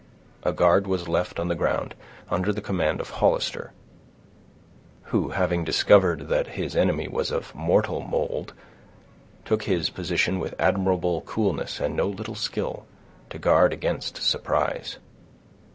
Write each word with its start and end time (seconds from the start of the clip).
A 0.41 0.51
guard 0.51 0.87
was 0.87 1.07
left 1.07 1.39
on 1.39 1.47
the 1.47 1.53
ground, 1.53 1.93
under 2.31 2.51
the 2.51 2.59
command 2.59 2.99
of 2.99 3.11
Hollister, 3.11 3.71
who, 5.03 5.29
having 5.29 5.63
discovered 5.63 6.27
that 6.27 6.47
his 6.57 6.75
enemy 6.75 7.07
was 7.07 7.29
of 7.29 7.53
mortal 7.53 8.01
mold, 8.01 8.53
took 9.45 9.65
his 9.65 9.91
position 9.91 10.39
with 10.39 10.59
admirable 10.59 11.21
coolness 11.27 11.79
and 11.79 11.95
no 11.95 12.07
little 12.07 12.33
skill, 12.33 12.87
to 13.29 13.37
guard 13.37 13.73
against 13.73 14.17
surprise. 14.23 14.97